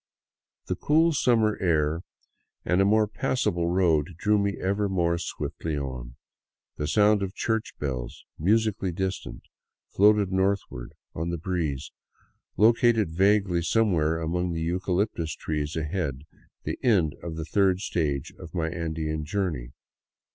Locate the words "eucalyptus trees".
14.61-15.75